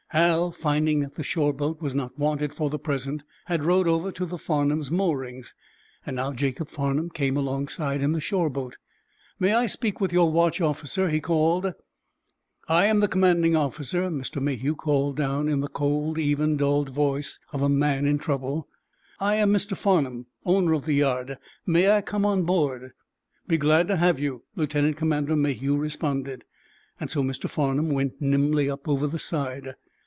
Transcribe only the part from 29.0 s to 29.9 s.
the side.